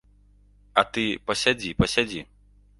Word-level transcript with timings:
А 0.83 0.85
ты 0.95 1.05
пасядзі, 1.29 1.77
пасядзі. 1.85 2.21